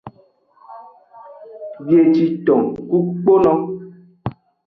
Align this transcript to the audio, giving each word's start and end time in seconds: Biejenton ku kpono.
Biejenton 1.85 2.63
ku 2.89 2.97
kpono. 3.19 3.53